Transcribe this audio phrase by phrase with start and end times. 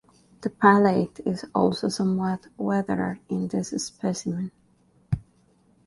[0.41, 4.49] The palate is also somewhat weathered in this specimen.